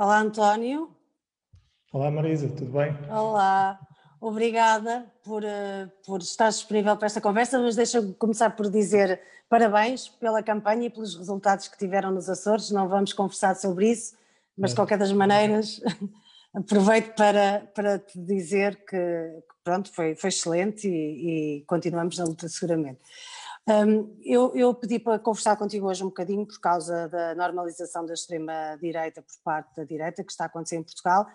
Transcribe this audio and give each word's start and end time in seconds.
Olá, 0.00 0.18
António. 0.20 0.96
Olá, 1.92 2.10
Marisa, 2.10 2.48
tudo 2.48 2.72
bem? 2.72 2.96
Olá, 3.10 3.78
obrigada 4.18 5.04
por, 5.22 5.44
uh, 5.44 5.92
por 6.06 6.22
estar 6.22 6.48
disponível 6.48 6.96
para 6.96 7.04
esta 7.04 7.20
conversa, 7.20 7.58
mas 7.58 7.76
deixa-me 7.76 8.14
começar 8.14 8.48
por 8.56 8.70
dizer 8.70 9.20
parabéns 9.46 10.08
pela 10.08 10.42
campanha 10.42 10.86
e 10.86 10.90
pelos 10.90 11.16
resultados 11.16 11.68
que 11.68 11.76
tiveram 11.76 12.10
nos 12.10 12.30
Açores. 12.30 12.70
Não 12.70 12.88
vamos 12.88 13.12
conversar 13.12 13.54
sobre 13.56 13.90
isso, 13.90 14.16
mas 14.56 14.70
de 14.70 14.76
qualquer 14.76 14.96
das 14.96 15.12
maneiras 15.12 15.82
aproveito 16.56 17.14
para, 17.14 17.70
para 17.74 17.98
te 17.98 18.18
dizer 18.18 18.76
que, 18.86 18.96
que 18.96 19.54
pronto, 19.62 19.92
foi, 19.92 20.14
foi 20.14 20.28
excelente 20.28 20.88
e, 20.88 21.58
e 21.58 21.64
continuamos 21.66 22.16
na 22.16 22.24
luta 22.24 22.48
seguramente. 22.48 23.00
Um, 23.68 24.18
eu, 24.22 24.54
eu, 24.56 24.74
pedi 24.74 24.98
para 24.98 25.18
conversar 25.18 25.56
contigo 25.56 25.86
hoje 25.86 26.02
um 26.02 26.08
bocadinho 26.08 26.46
por 26.46 26.58
causa 26.60 27.08
da 27.08 27.34
normalização 27.34 28.04
da 28.04 28.14
extrema-direita 28.14 29.22
por 29.22 29.34
parte 29.44 29.76
da 29.76 29.84
direita 29.84 30.24
que 30.24 30.32
está 30.32 30.44
a 30.44 30.46
acontecer 30.46 30.76
em 30.76 30.82
Portugal 30.82 31.26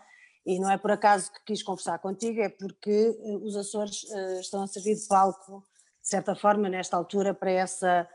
e 0.46 0.60
não 0.60 0.70
é 0.70 0.78
por 0.78 0.92
acaso 0.92 1.32
que 1.32 1.44
quis 1.46 1.64
conversar 1.64 1.98
contigo, 2.00 2.40
é 2.40 2.50
porque 2.50 3.18
eh, 3.20 3.38
os 3.38 3.56
Açores 3.56 4.04
uh, 4.04 4.40
estão 4.40 4.62
a 4.62 4.68
servir 4.68 4.96
de 4.96 5.08
palco, 5.08 5.64
de 6.02 6.08
certa 6.08 6.36
forma, 6.36 6.70
nesta 6.70 6.96
altura, 6.96 7.34
para 7.34 7.50
essa 7.50 8.08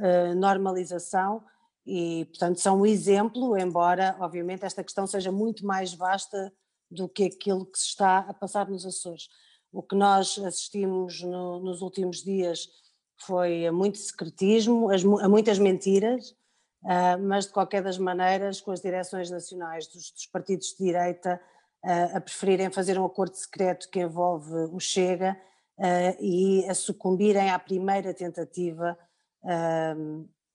uh, 0.00 0.34
normalização 0.34 1.44
e, 1.86 2.24
portanto, 2.24 2.60
são 2.60 2.80
um 2.80 2.86
exemplo, 2.86 3.56
embora, 3.56 4.16
obviamente, 4.18 4.64
esta 4.64 4.82
questão 4.82 5.06
seja 5.06 5.30
muito 5.30 5.64
mais 5.64 5.94
vasta 5.94 6.52
do 6.90 7.08
que 7.08 7.24
aquilo 7.24 7.64
que 7.64 7.78
se 7.78 7.86
está 7.86 8.18
a 8.18 8.34
passar 8.34 8.68
nos 8.68 8.84
Açores. 8.84 9.28
O 9.72 9.80
que 9.80 9.94
nós 9.94 10.36
assistimos 10.38 11.22
no, 11.22 11.60
nos 11.60 11.82
últimos 11.82 12.24
dias 12.24 12.68
foi 13.18 13.66
a 13.66 13.72
muito 13.72 13.98
secretismo, 13.98 14.88
a 14.90 15.28
muitas 15.28 15.58
mentiras, 15.58 16.30
uh, 16.82 17.18
mas 17.22 17.46
de 17.46 17.52
qualquer 17.52 17.82
das 17.82 17.98
maneiras, 17.98 18.60
com 18.60 18.70
as 18.70 18.80
direções 18.80 19.30
nacionais 19.30 19.86
dos, 19.86 20.10
dos 20.10 20.26
partidos 20.26 20.68
de 20.68 20.84
direita 20.84 21.40
uh, 21.84 22.16
a 22.16 22.20
preferirem 22.20 22.70
fazer 22.70 22.98
um 22.98 23.04
acordo 23.04 23.34
secreto 23.34 23.88
que 23.90 24.00
envolve 24.00 24.52
o 24.72 24.78
Chega 24.78 25.36
uh, 25.78 26.22
e 26.22 26.64
a 26.68 26.74
sucumbirem 26.74 27.50
à 27.50 27.58
primeira 27.58 28.12
tentativa 28.12 28.98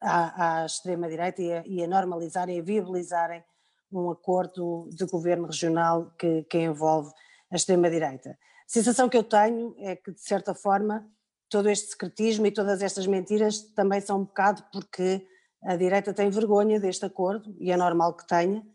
à, 0.02 0.62
à 0.62 0.66
extrema-direita 0.66 1.42
e, 1.42 1.78
e, 1.78 1.84
a 1.84 1.88
normalizarem, 1.88 2.60
a 2.60 2.64
viabilizarem 2.64 3.42
um 3.90 4.10
acordo 4.10 4.90
de 4.92 5.06
governo 5.06 5.46
regional 5.46 6.12
que, 6.18 6.44
que 6.44 6.58
envolve 6.58 7.14
a 7.50 7.56
extrema-direita. 7.56 8.32
A 8.32 8.36
sensação 8.68 9.08
que 9.08 9.16
eu 9.16 9.24
tenho 9.24 9.76
é 9.80 9.96
que, 9.96 10.12
de 10.12 10.22
certa 10.22 10.54
forma, 10.54 11.08
todo 11.52 11.70
este 11.70 11.90
secretismo 11.90 12.48
e 12.48 12.52
todas 12.52 12.82
estas 12.82 13.06
mentiras 13.06 13.60
também 13.76 14.00
são 14.00 14.22
um 14.22 14.24
bocado 14.24 14.64
porque 14.72 15.28
a 15.64 15.76
direita 15.76 16.14
tem 16.14 16.30
vergonha 16.30 16.80
deste 16.80 17.06
acordo, 17.06 17.56
e 17.60 17.72
é 17.72 17.78
normal 17.78 18.16
que 18.16 18.26
tenha, 18.26 18.66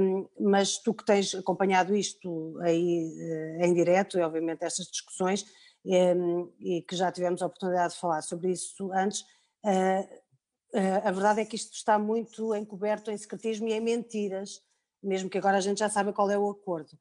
um, 0.00 0.26
mas 0.40 0.78
tu 0.78 0.94
que 0.94 1.04
tens 1.04 1.34
acompanhado 1.34 1.94
isto 1.94 2.58
aí 2.62 3.12
uh, 3.12 3.64
em 3.64 3.74
direto, 3.74 4.18
e 4.18 4.22
obviamente 4.22 4.64
estas 4.64 4.86
discussões, 4.86 5.44
um, 5.84 6.50
e 6.60 6.82
que 6.82 6.96
já 6.96 7.10
tivemos 7.10 7.42
a 7.42 7.46
oportunidade 7.46 7.94
de 7.94 8.00
falar 8.00 8.22
sobre 8.22 8.52
isso 8.52 8.90
antes, 8.92 9.20
uh, 9.64 10.78
uh, 10.78 11.08
a 11.08 11.10
verdade 11.10 11.40
é 11.40 11.44
que 11.44 11.56
isto 11.56 11.74
está 11.74 11.98
muito 11.98 12.54
encoberto 12.54 13.10
em 13.10 13.18
secretismo 13.18 13.68
e 13.68 13.72
em 13.72 13.80
mentiras, 13.80 14.62
mesmo 15.02 15.28
que 15.28 15.38
agora 15.38 15.58
a 15.58 15.60
gente 15.60 15.80
já 15.80 15.90
saiba 15.90 16.12
qual 16.12 16.30
é 16.30 16.38
o 16.38 16.48
acordo. 16.48 16.96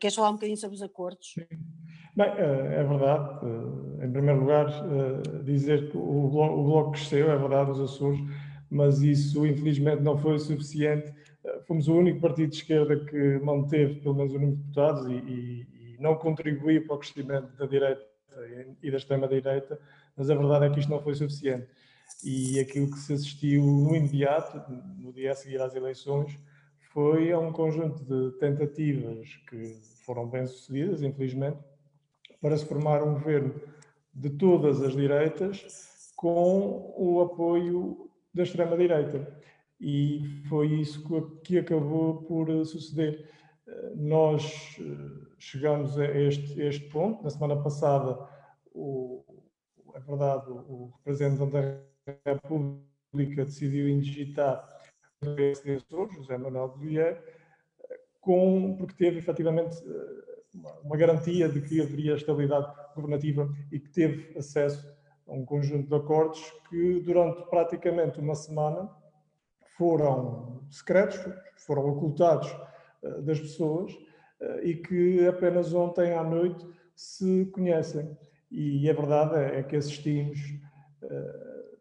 Queres 0.00 0.14
falar 0.14 0.30
um 0.30 0.34
bocadinho 0.34 0.56
sobre 0.56 0.76
os 0.76 0.82
acordos? 0.82 1.32
Sim. 1.34 1.46
Bem, 2.16 2.28
é 2.28 2.84
verdade. 2.84 3.44
Em 4.02 4.10
primeiro 4.10 4.40
lugar, 4.40 4.66
dizer 5.42 5.90
que 5.90 5.96
o 5.96 6.28
bloco, 6.28 6.92
cresceu, 6.92 7.30
é 7.30 7.36
verdade, 7.36 7.72
os 7.72 7.80
Açores, 7.80 8.20
mas 8.70 9.02
isso 9.02 9.44
infelizmente 9.44 10.00
não 10.00 10.16
foi 10.16 10.38
suficiente 10.38 11.12
fomos 11.66 11.88
o 11.88 11.94
único 11.94 12.20
partido 12.20 12.50
de 12.50 12.56
esquerda 12.56 13.04
que 13.04 13.38
manteve 13.40 14.00
pelo 14.00 14.14
menos 14.14 14.32
o 14.32 14.38
número 14.38 14.56
de 14.56 14.62
deputados 14.62 15.06
e, 15.06 15.14
e, 15.14 15.94
e 15.94 15.96
não 16.00 16.16
contribuiu 16.16 16.86
para 16.86 16.96
o 16.96 16.98
crescimento 16.98 17.56
da 17.56 17.66
direita 17.66 18.02
e 18.82 18.90
da 18.90 18.96
extrema-direita, 18.96 19.78
mas 20.16 20.28
a 20.28 20.34
verdade 20.34 20.66
é 20.66 20.70
que 20.70 20.80
isto 20.80 20.90
não 20.90 21.00
foi 21.00 21.14
suficiente. 21.14 21.68
E 22.24 22.58
aquilo 22.58 22.90
que 22.90 22.98
se 22.98 23.12
assistiu 23.12 23.62
no 23.62 23.94
imediato, 23.94 24.60
no 24.98 25.12
dia 25.12 25.32
a 25.32 25.34
seguir 25.34 25.60
às 25.60 25.74
eleições, 25.74 26.36
foi 26.94 27.32
a 27.32 27.38
um 27.40 27.52
conjunto 27.52 28.04
de 28.04 28.38
tentativas 28.38 29.34
que 29.50 29.74
foram 30.06 30.28
bem-sucedidas, 30.28 31.02
infelizmente, 31.02 31.58
para 32.40 32.56
se 32.56 32.64
formar 32.64 33.02
um 33.02 33.14
governo 33.14 33.60
de 34.14 34.30
todas 34.30 34.80
as 34.80 34.92
direitas 34.94 36.12
com 36.14 36.94
o 36.96 37.20
apoio 37.20 38.08
da 38.32 38.44
extrema-direita 38.44 39.42
e 39.80 40.40
foi 40.48 40.68
isso 40.68 41.04
que 41.42 41.58
acabou 41.58 42.22
por 42.22 42.48
eh, 42.48 42.64
suceder. 42.64 43.28
Eh, 43.66 43.92
nós 43.96 44.78
eh, 44.80 45.26
chegamos 45.36 45.98
a 45.98 46.06
este, 46.06 46.62
a 46.62 46.66
este 46.66 46.88
ponto. 46.90 47.24
Na 47.24 47.30
semana 47.30 47.60
passada, 47.60 48.16
o, 48.72 49.24
é 49.94 50.00
verdade, 50.00 50.48
o 50.48 50.92
representante 50.98 51.52
da 51.52 52.32
República 52.32 53.44
decidiu 53.44 53.88
indigitar 53.88 54.73
o 55.28 55.36
PSD 55.36 55.78
José 56.14 56.36
Manuel 56.38 56.68
Bolheiro, 56.68 57.18
com, 58.20 58.76
porque 58.76 58.94
teve 58.94 59.18
efetivamente 59.18 59.76
uma 60.82 60.96
garantia 60.96 61.48
de 61.48 61.60
que 61.60 61.80
haveria 61.80 62.14
estabilidade 62.14 62.72
governativa 62.94 63.52
e 63.72 63.78
que 63.78 63.90
teve 63.90 64.36
acesso 64.38 64.94
a 65.26 65.32
um 65.32 65.44
conjunto 65.44 65.88
de 65.88 65.94
acordos 65.94 66.40
que 66.68 67.00
durante 67.00 67.42
praticamente 67.48 68.20
uma 68.20 68.34
semana 68.34 68.88
foram 69.76 70.62
secretos, 70.70 71.18
foram 71.56 71.88
ocultados 71.88 72.50
uh, 73.02 73.22
das 73.22 73.40
pessoas 73.40 73.92
uh, 73.92 74.60
e 74.62 74.76
que 74.76 75.26
apenas 75.26 75.72
ontem 75.72 76.12
à 76.12 76.22
noite 76.22 76.64
se 76.94 77.46
conhecem. 77.46 78.16
E 78.50 78.88
a 78.88 78.92
verdade 78.92 79.36
é, 79.36 79.58
é 79.58 79.62
que 79.62 79.74
assistimos, 79.74 80.38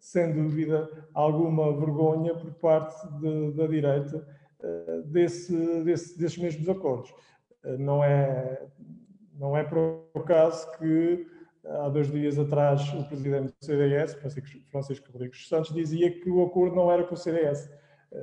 sem 0.04 0.34
dúvida, 0.34 0.90
alguma 1.14 1.72
vergonha 1.80 2.36
por 2.36 2.54
parte 2.56 3.08
de, 3.20 3.54
da 3.54 3.66
direita 3.66 4.28
desse, 5.06 5.56
desse, 5.86 6.20
desses 6.20 6.38
mesmos 6.38 6.68
acordos. 6.68 7.14
Não 7.80 8.04
é, 8.04 8.62
não 9.34 9.56
é 9.56 9.64
por 9.64 10.10
acaso 10.14 10.70
que 10.78 11.26
há 11.66 11.88
dois 11.88 12.12
dias 12.12 12.38
atrás 12.38 12.82
o 12.94 13.06
presidente 13.06 13.54
do 13.58 13.66
CDS, 13.66 14.16
Francisco 14.70 15.10
Rodrigues 15.14 15.48
Santos, 15.48 15.74
dizia 15.74 16.12
que 16.12 16.30
o 16.30 16.44
acordo 16.44 16.76
não 16.76 16.92
era 16.92 17.06
com 17.06 17.14
o 17.14 17.18
CDS, 17.18 17.72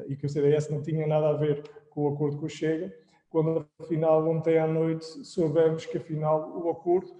e 0.06 0.14
que 0.14 0.26
o 0.26 0.28
CDS 0.28 0.68
não 0.68 0.82
tinha 0.82 1.06
nada 1.06 1.30
a 1.30 1.32
ver 1.32 1.62
com 1.88 2.02
o 2.02 2.14
acordo 2.14 2.36
com 2.36 2.44
o 2.44 2.50
Chega, 2.50 2.94
quando 3.30 3.66
afinal 3.80 4.28
ontem 4.28 4.58
à 4.58 4.66
noite 4.66 5.06
soubemos 5.24 5.86
que 5.86 5.96
afinal 5.96 6.62
o 6.62 6.68
acordo 6.68 7.10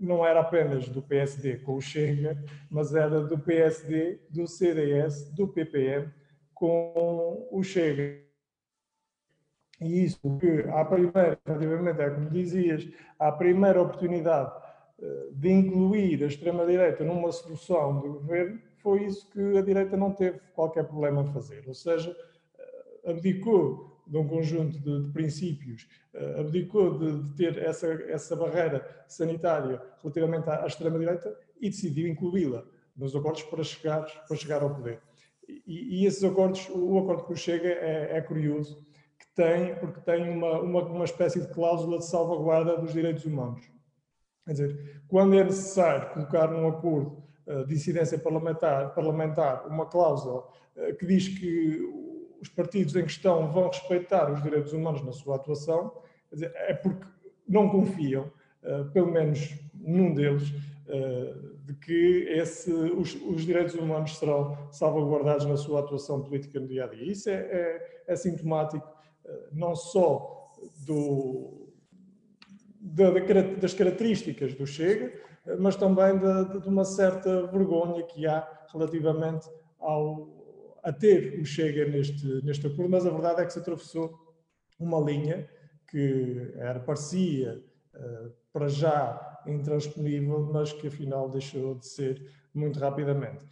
não 0.00 0.24
era 0.24 0.40
apenas 0.40 0.88
do 0.88 1.02
PSD 1.02 1.58
com 1.58 1.76
o 1.76 1.80
Chega, 1.80 2.42
mas 2.70 2.94
era 2.94 3.20
do 3.20 3.38
PSD, 3.38 4.20
do 4.30 4.46
CDS, 4.46 5.30
do 5.34 5.48
PPM 5.48 6.12
com 6.54 7.48
o 7.50 7.62
Chega. 7.62 8.20
E 9.80 10.04
isso 10.04 10.18
que, 10.38 10.68
à 10.70 10.84
primeira, 10.84 11.38
relativamente 11.46 12.00
é 12.00 12.10
como 12.10 12.30
dizias, 12.30 12.88
à 13.18 13.30
primeira 13.30 13.80
oportunidade 13.80 14.52
eh, 15.00 15.28
de 15.32 15.50
incluir 15.50 16.24
a 16.24 16.26
extrema-direita 16.26 17.04
numa 17.04 17.30
solução 17.30 18.00
do 18.00 18.14
governo, 18.14 18.60
foi 18.82 19.04
isso 19.04 19.28
que 19.30 19.56
a 19.56 19.62
direita 19.62 19.96
não 19.96 20.12
teve 20.12 20.40
qualquer 20.54 20.84
problema 20.84 21.22
em 21.22 21.32
fazer. 21.32 21.62
Ou 21.68 21.74
seja, 21.74 22.16
eh, 22.58 23.10
abdicou 23.10 23.97
de 24.08 24.16
um 24.16 24.26
conjunto 24.26 24.78
de, 24.78 25.06
de 25.06 25.12
princípios, 25.12 25.86
uh, 26.14 26.40
abdicou 26.40 26.98
de, 26.98 27.22
de, 27.22 27.34
ter 27.36 27.58
essa, 27.58 27.86
essa 27.86 28.34
barreira 28.34 29.04
sanitária 29.06 29.80
relativamente 30.02 30.48
à, 30.48 30.64
à 30.64 30.66
extrema-direita 30.66 31.36
e 31.60 31.68
decidiu 31.68 32.08
incluí-la 32.08 32.64
nos 32.96 33.14
acordos 33.14 33.42
para 33.44 33.62
chegar, 33.62 34.06
para 34.26 34.36
chegar 34.36 34.62
ao 34.62 34.74
poder. 34.74 35.00
E, 35.48 36.00
e 36.00 36.06
esses 36.06 36.24
acordos, 36.24 36.68
o 36.70 36.98
acordo 36.98 37.24
que 37.24 37.36
chega 37.36 37.68
é, 37.68 38.16
é, 38.16 38.20
curioso, 38.20 38.84
que 39.18 39.26
tem, 39.34 39.74
porque 39.76 40.00
tem 40.00 40.28
uma, 40.28 40.60
uma, 40.60 40.82
uma 40.84 41.04
espécie 41.04 41.40
de 41.40 41.48
cláusula 41.48 41.98
de 41.98 42.06
salvaguarda 42.06 42.76
dos 42.76 42.92
direitos 42.92 43.24
humanos. 43.24 43.70
Quer 44.44 44.52
dizer, 44.52 45.02
quando 45.06 45.38
é 45.38 45.44
necessário 45.44 46.12
colocar 46.12 46.48
num 46.48 46.66
acordo 46.66 47.22
eh, 47.46 47.64
de 47.64 47.74
incidência 47.74 48.18
parlamentar, 48.18 48.94
parlamentar 48.94 49.66
uma 49.66 49.86
cláusula 49.86 50.46
eh, 50.76 50.92
que 50.92 51.06
diz 51.06 51.28
que 51.28 51.80
os 52.40 52.48
partidos 52.48 52.94
em 52.96 53.02
questão 53.02 53.50
vão 53.50 53.68
respeitar 53.68 54.30
os 54.32 54.42
direitos 54.42 54.72
humanos 54.72 55.04
na 55.04 55.12
sua 55.12 55.36
atuação, 55.36 55.92
é 56.40 56.74
porque 56.74 57.06
não 57.48 57.68
confiam, 57.68 58.30
eh, 58.62 58.84
pelo 58.92 59.10
menos 59.10 59.58
num 59.74 60.14
deles, 60.14 60.52
de 61.64 61.74
que 61.74 62.26
esse, 62.30 62.72
os, 62.72 63.14
os, 63.14 63.44
direitos 63.44 63.74
humanos 63.74 64.16
serão 64.16 64.56
salvaguardados 64.72 65.44
na 65.44 65.58
sua 65.58 65.80
atuação 65.80 66.22
política 66.22 66.58
no 66.58 66.66
dia 66.66 66.84
a 66.84 66.86
dia. 66.86 67.12
Isso 67.12 67.28
é, 67.28 67.34
é, 67.34 68.02
é 68.06 68.16
sintomático 68.16 68.90
não 69.52 69.76
só 69.76 70.50
do, 70.86 71.68
da, 72.80 73.10
das 73.60 73.74
características 73.74 74.54
do 74.54 74.66
Chega, 74.66 75.12
mas 75.58 75.76
também 75.76 76.18
de, 76.18 76.60
de, 76.60 76.68
uma 76.68 76.84
certa 76.84 77.46
vergonha 77.46 78.02
que 78.04 78.26
há 78.26 78.46
relativamente 78.72 79.48
ao, 79.78 80.37
a 80.88 80.92
ter 80.92 81.38
o 81.38 81.44
Chega 81.44 81.84
neste, 81.84 82.26
neste 82.42 82.66
acordo, 82.66 82.90
mas 82.90 83.04
a 83.04 83.10
verdade 83.10 83.42
é 83.42 83.44
que 83.44 83.52
se 83.52 83.58
atravessou 83.58 84.18
uma 84.80 84.98
linha 84.98 85.46
que 85.86 86.50
era, 86.54 86.80
parecia 86.80 87.62
uh, 87.94 88.32
para 88.50 88.68
já 88.68 89.42
intransponível, 89.46 90.50
mas 90.50 90.72
que 90.72 90.86
afinal 90.86 91.28
deixou 91.28 91.74
de 91.74 91.86
ser 91.86 92.26
muito 92.54 92.78
rapidamente. 92.78 93.44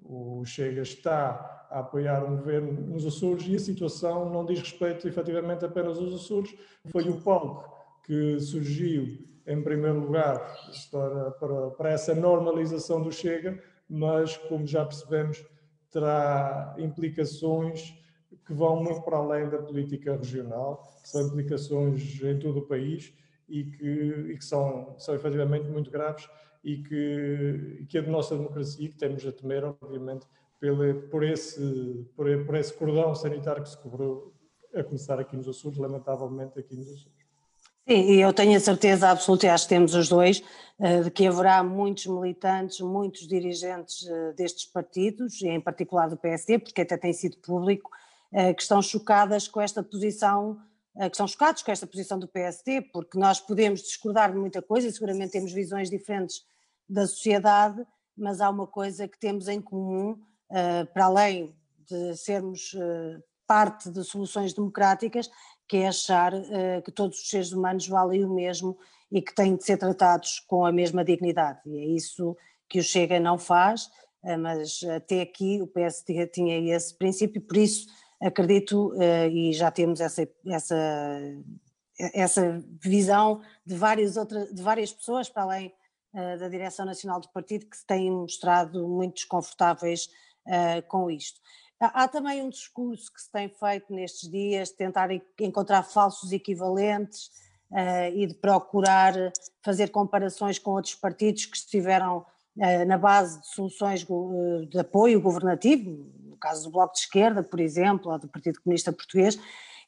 Uh, 0.00 0.40
o 0.40 0.44
Chega 0.44 0.82
está 0.82 1.66
a 1.68 1.80
apoiar 1.80 2.24
um 2.24 2.36
governo 2.36 2.72
nos 2.72 3.04
Açores 3.04 3.48
e 3.48 3.56
a 3.56 3.58
situação 3.58 4.30
não 4.30 4.44
diz 4.44 4.60
respeito 4.60 5.08
efetivamente 5.08 5.64
apenas 5.64 5.98
aos 5.98 6.14
Açores, 6.14 6.54
foi 6.86 7.08
o 7.08 7.20
palco 7.20 7.68
que 8.04 8.38
surgiu 8.38 9.18
em 9.44 9.60
primeiro 9.60 9.98
lugar 9.98 10.38
para, 10.92 11.30
para, 11.32 11.70
para 11.72 11.90
essa 11.90 12.14
normalização 12.14 13.02
do 13.02 13.10
Chega, 13.10 13.60
mas 13.88 14.36
como 14.36 14.64
já 14.64 14.84
percebemos 14.84 15.44
terá 15.94 16.74
implicações 16.76 17.94
que 18.44 18.52
vão 18.52 18.82
muito 18.82 19.00
para 19.02 19.16
além 19.16 19.48
da 19.48 19.58
política 19.58 20.16
regional, 20.16 20.92
são 21.04 21.28
implicações 21.28 22.20
em 22.20 22.38
todo 22.38 22.58
o 22.58 22.66
país 22.66 23.14
e 23.48 23.62
que, 23.62 23.86
e 24.32 24.36
que 24.36 24.44
são, 24.44 24.94
são 24.98 25.14
efetivamente 25.14 25.68
muito 25.68 25.90
graves 25.90 26.28
e 26.64 26.78
que, 26.78 27.78
e 27.80 27.86
que 27.86 27.98
a 27.98 28.02
nossa 28.02 28.36
democracia, 28.36 28.88
que 28.88 28.96
temos 28.96 29.24
a 29.24 29.30
temer, 29.30 29.64
obviamente, 29.64 30.26
pelo, 30.58 31.02
por, 31.02 31.22
esse, 31.22 32.04
por, 32.16 32.26
por 32.44 32.56
esse 32.56 32.72
cordão 32.72 33.14
sanitário 33.14 33.62
que 33.62 33.68
se 33.68 33.78
cobrou, 33.78 34.34
a 34.74 34.82
começar 34.82 35.20
aqui 35.20 35.36
nos 35.36 35.46
Açores, 35.46 35.78
lamentavelmente 35.78 36.58
aqui 36.58 36.74
nos 36.74 36.88
Açores. 36.88 37.13
Sim, 37.86 38.00
e 38.12 38.20
eu 38.20 38.32
tenho 38.32 38.56
a 38.56 38.60
certeza 38.60 39.10
absoluta, 39.10 39.44
e 39.44 39.48
acho 39.50 39.64
que 39.64 39.68
temos 39.68 39.94
os 39.94 40.08
dois, 40.08 40.42
eh, 40.78 41.02
de 41.02 41.10
que 41.10 41.26
haverá 41.26 41.62
muitos 41.62 42.06
militantes, 42.06 42.80
muitos 42.80 43.28
dirigentes 43.28 44.06
eh, 44.08 44.32
destes 44.32 44.64
partidos, 44.64 45.42
e 45.42 45.48
em 45.48 45.60
particular 45.60 46.08
do 46.08 46.16
PSD, 46.16 46.58
porque 46.58 46.80
até 46.80 46.96
tem 46.96 47.12
sido 47.12 47.36
público, 47.38 47.90
eh, 48.32 48.54
que 48.54 48.62
estão 48.62 48.80
chocadas 48.80 49.46
com 49.48 49.60
esta 49.60 49.82
posição, 49.82 50.58
que 50.96 51.06
estão 51.06 51.26
chocados 51.26 51.60
com 51.60 51.72
esta 51.72 51.86
posição 51.88 52.18
do 52.20 52.28
PSD, 52.28 52.80
porque 52.80 53.18
nós 53.18 53.40
podemos 53.40 53.82
discordar 53.82 54.32
de 54.32 54.38
muita 54.38 54.62
coisa 54.62 54.86
e 54.86 54.92
seguramente 54.92 55.32
temos 55.32 55.52
visões 55.52 55.90
diferentes 55.90 56.44
da 56.88 57.04
sociedade, 57.04 57.84
mas 58.16 58.40
há 58.40 58.48
uma 58.48 58.66
coisa 58.66 59.08
que 59.08 59.18
temos 59.18 59.48
em 59.48 59.60
comum, 59.60 60.16
para 60.92 61.06
além 61.06 61.52
de 61.90 62.16
sermos 62.16 62.76
parte 63.46 63.90
de 63.90 64.02
soluções 64.04 64.52
democráticas, 64.52 65.30
que 65.66 65.78
é 65.78 65.88
achar 65.88 66.32
que 66.84 66.92
todos 66.92 67.18
os 67.18 67.28
seres 67.28 67.52
humanos 67.52 67.88
valem 67.88 68.24
o 68.24 68.34
mesmo 68.34 68.76
e 69.14 69.22
que 69.22 69.32
têm 69.32 69.54
de 69.54 69.64
ser 69.64 69.76
tratados 69.76 70.40
com 70.40 70.66
a 70.66 70.72
mesma 70.72 71.04
dignidade. 71.04 71.60
E 71.66 71.78
é 71.78 71.84
isso 71.84 72.36
que 72.68 72.80
o 72.80 72.82
Chega 72.82 73.20
não 73.20 73.38
faz, 73.38 73.88
eh, 74.24 74.36
mas 74.36 74.82
até 74.82 75.20
aqui 75.20 75.62
o 75.62 75.68
PSD 75.68 76.26
tinha 76.26 76.74
esse 76.74 76.92
princípio, 76.96 77.40
por 77.40 77.56
isso 77.56 77.86
acredito, 78.20 78.92
eh, 79.00 79.28
e 79.28 79.52
já 79.52 79.70
temos 79.70 80.00
essa, 80.00 80.28
essa, 80.46 80.76
essa 82.12 82.64
visão 82.82 83.40
de 83.64 83.76
várias, 83.76 84.16
outras, 84.16 84.52
de 84.52 84.60
várias 84.60 84.92
pessoas, 84.92 85.28
para 85.28 85.44
além 85.44 85.72
da 86.38 86.48
direção 86.48 86.86
nacional 86.86 87.18
do 87.18 87.28
partido, 87.30 87.66
que 87.66 87.76
se 87.76 87.84
têm 87.84 88.08
mostrado 88.08 88.86
muito 88.86 89.14
desconfortáveis 89.14 90.08
com 90.86 91.10
isto. 91.10 91.40
Há 91.80 92.08
também 92.08 92.42
um 92.42 92.48
discurso 92.48 93.12
que 93.12 93.20
se 93.20 93.30
tem 93.30 93.48
feito 93.48 93.92
nestes 93.92 94.30
dias, 94.30 94.70
tentar 94.70 95.08
encontrar 95.40 95.82
falsos 95.82 96.32
equivalentes, 96.32 97.30
uh, 97.74 98.14
e 98.14 98.26
de 98.26 98.34
procurar 98.34 99.14
fazer 99.62 99.88
comparações 99.88 100.58
com 100.58 100.70
outros 100.72 100.94
partidos 100.94 101.46
que 101.46 101.56
estiveram 101.56 102.18
uh, 102.18 102.84
na 102.86 102.96
base 102.96 103.40
de 103.40 103.48
soluções 103.48 104.02
eh, 104.08 104.66
de 104.66 104.78
apoio 104.78 105.20
governativo, 105.20 105.90
no 106.22 106.36
caso 106.36 106.64
do 106.64 106.70
Bloco 106.70 106.94
de 106.94 107.00
Esquerda, 107.00 107.42
por 107.42 107.60
exemplo, 107.60 108.12
ou 108.12 108.18
do 108.18 108.28
Partido 108.28 108.60
Comunista 108.62 108.92
Português, 108.92 109.38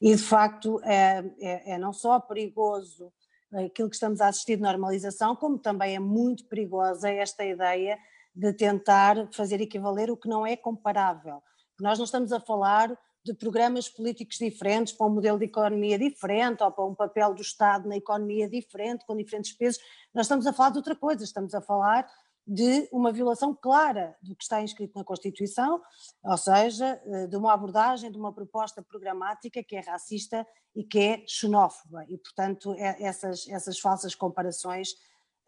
e 0.01 0.15
de 0.15 0.21
facto 0.21 0.79
é, 0.83 1.23
é, 1.39 1.73
é 1.73 1.77
não 1.77 1.93
só 1.93 2.19
perigoso 2.19 3.11
aquilo 3.51 3.89
que 3.89 3.95
estamos 3.95 4.19
a 4.19 4.27
assistir 4.27 4.57
de 4.57 4.61
normalização, 4.61 5.35
como 5.35 5.57
também 5.57 5.95
é 5.95 5.99
muito 5.99 6.45
perigosa 6.45 7.09
esta 7.09 7.45
ideia 7.45 7.97
de 8.35 8.53
tentar 8.53 9.27
fazer 9.31 9.61
equivaler 9.61 10.11
o 10.11 10.17
que 10.17 10.27
não 10.27 10.45
é 10.45 10.55
comparável. 10.55 11.41
Nós 11.79 11.97
não 11.97 12.05
estamos 12.05 12.31
a 12.31 12.39
falar 12.39 12.97
de 13.23 13.33
programas 13.33 13.89
políticos 13.89 14.37
diferentes, 14.37 14.93
para 14.93 15.05
um 15.05 15.09
modelo 15.09 15.37
de 15.37 15.45
economia 15.45 15.99
diferente 15.99 16.63
ou 16.63 16.71
para 16.71 16.85
um 16.85 16.95
papel 16.95 17.33
do 17.33 17.41
Estado 17.41 17.87
na 17.87 17.97
economia 17.97 18.49
diferente, 18.49 19.05
com 19.05 19.15
diferentes 19.15 19.51
pesos. 19.51 19.81
Nós 20.13 20.25
estamos 20.25 20.47
a 20.47 20.53
falar 20.53 20.69
de 20.69 20.77
outra 20.77 20.95
coisa, 20.95 21.23
estamos 21.23 21.53
a 21.53 21.61
falar 21.61 22.07
de 22.47 22.87
uma 22.93 23.11
violação 23.11 23.53
clara 23.53 24.15
do 24.21 24.33
que 24.33 24.43
está 24.43 24.61
inscrito 24.61 24.97
na 24.97 25.03
Constituição, 25.03 25.81
ou 26.23 26.37
seja, 26.37 27.01
eh, 27.05 27.27
de 27.27 27.35
uma 27.35 27.53
abordagem, 27.53 28.09
de 28.09 28.17
uma 28.17 28.33
proposta 28.33 28.81
programática 28.81 29.61
que 29.61 29.75
é 29.75 29.81
racista 29.81 30.47
e 30.73 30.81
que 30.85 30.97
é 30.97 31.23
xenófoba. 31.27 32.05
E, 32.07 32.17
portanto, 32.17 32.73
é, 32.75 33.03
essas, 33.03 33.45
essas 33.49 33.77
falsas 33.77 34.15
comparações 34.15 34.95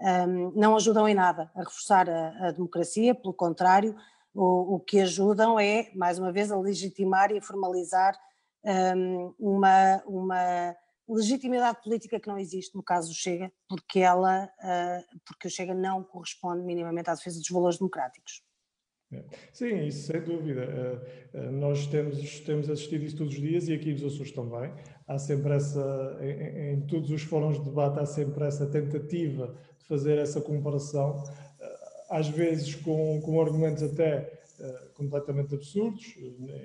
um, 0.02 0.52
não 0.52 0.76
ajudam 0.76 1.08
em 1.08 1.14
nada 1.14 1.50
a 1.56 1.60
reforçar 1.60 2.10
a, 2.10 2.48
a 2.48 2.52
democracia, 2.52 3.16
pelo 3.16 3.34
contrário, 3.34 3.96
o, 4.40 4.76
o 4.76 4.80
que 4.80 5.02
ajudam 5.02 5.60
é, 5.60 5.92
mais 5.94 6.18
uma 6.18 6.32
vez, 6.32 6.50
a 6.50 6.58
legitimar 6.58 7.30
e 7.30 7.40
a 7.40 7.42
formalizar 7.42 8.18
um, 8.96 9.34
uma, 9.38 10.02
uma 10.06 10.76
legitimidade 11.10 11.84
política 11.84 12.18
que 12.22 12.28
não 12.30 12.38
existe 12.38 12.74
no 12.74 12.82
caso 12.82 13.10
do 13.10 13.16
Chega, 13.16 13.52
porque 13.68 14.00
ela, 14.00 14.46
uh, 14.46 15.20
porque 15.26 15.50
o 15.50 15.52
Chega 15.52 15.74
não 15.74 16.06
corresponde 16.06 16.64
minimamente 16.64 17.10
à 17.10 17.16
defesa 17.16 17.38
dos 17.38 17.50
valores 17.50 17.80
democráticos. 17.80 18.42
É. 19.12 19.26
Sim, 19.52 19.86
isso 19.86 20.08
sem 20.08 20.22
dúvida. 20.22 20.62
Uh, 21.34 21.38
uh, 21.38 21.52
nós 21.52 21.88
temos, 21.88 22.40
temos 22.40 22.70
assistido 22.70 23.04
isso 23.04 23.18
todos 23.18 23.34
os 23.34 23.42
dias 23.42 23.68
e 23.68 23.74
aqui 23.74 23.92
nos 23.92 24.06
Açores 24.06 24.32
também. 24.32 24.72
Há 25.06 25.18
sempre 25.18 25.54
essa, 25.54 26.18
em, 26.22 26.76
em 26.76 26.82
todos 26.88 27.12
os 27.12 27.24
fóruns 27.24 27.58
de 27.58 27.66
debate, 27.66 28.00
há 28.00 28.06
sempre 28.06 28.46
essa 28.46 28.66
tentativa 28.66 29.54
de 29.80 29.86
fazer 29.86 30.18
essa 30.18 30.40
comparação 30.40 31.26
às 32.10 32.28
vezes 32.28 32.76
com, 32.76 33.22
com 33.22 33.40
argumentos 33.40 33.84
até 33.84 34.42
uh, 34.60 34.94
completamente 34.96 35.54
absurdos, 35.54 36.18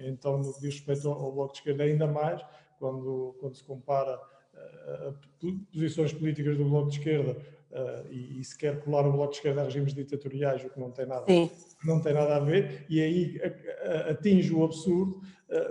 então 0.06 0.38
no 0.38 0.55
que 0.55 0.61
diz 0.61 0.75
respeito 0.75 1.08
ao, 1.08 1.20
ao 1.23 1.32
Bloco 1.32 1.52
de 1.52 1.58
Esquerda 1.58 1.85
ainda 1.85 2.06
mais, 2.06 2.43
quando, 2.79 3.37
quando 3.38 3.55
se 3.55 3.62
compara 3.62 4.19
uh, 4.19 5.14
posições 5.73 6.12
políticas 6.12 6.56
do 6.56 6.64
Bloco 6.64 6.91
de 6.91 6.99
Esquerda 6.99 7.37
uh, 7.70 8.11
e, 8.11 8.41
e, 8.41 8.44
se 8.44 8.56
quer 8.56 8.81
colar 8.81 9.06
o 9.06 9.12
Bloco 9.12 9.32
de 9.32 9.37
Esquerda 9.37 9.61
a 9.61 9.64
regimes 9.64 9.93
ditatoriais, 9.93 10.64
o 10.64 10.70
que 10.70 10.81
não 10.81 10.91
tem 10.91 11.06
nada, 11.06 11.26
não 11.85 12.00
tem 12.00 12.14
nada 12.14 12.37
a 12.37 12.41
ver, 12.41 12.87
e 12.88 13.02
aí 13.02 13.41
atinge 14.08 14.52
o 14.55 14.64
absurdo, 14.64 15.20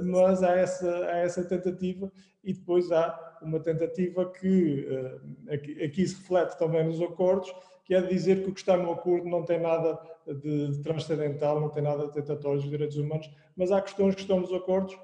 mas 0.03 0.43
há 0.43 0.55
essa, 0.55 1.05
há 1.07 1.17
essa 1.17 1.43
tentativa 1.43 2.11
e 2.43 2.53
depois 2.53 2.91
há 2.91 3.39
uma 3.41 3.59
tentativa 3.59 4.31
que 4.31 4.87
aqui, 5.49 5.83
aqui 5.83 6.07
se 6.07 6.15
reflete 6.15 6.57
também 6.59 6.85
nos 6.85 7.01
acordos, 7.01 7.51
que 7.85 7.93
é 7.93 8.01
dizer 8.01 8.43
que 8.43 8.49
o 8.49 8.53
que 8.53 8.59
está 8.59 8.77
no 8.77 8.91
acordo 8.91 9.27
não 9.27 9.43
tem 9.43 9.59
nada 9.59 9.99
de 10.27 10.81
transcendental, 10.81 11.59
não 11.59 11.69
tem 11.69 11.83
nada 11.83 12.07
de 12.07 12.13
tentatório 12.13 12.59
dos 12.59 12.69
direitos 12.69 12.97
humanos, 12.97 13.29
mas 13.55 13.71
há 13.71 13.81
questões 13.81 14.15
que 14.15 14.21
estão 14.21 14.39
nos 14.39 14.53
acordos 14.53 14.97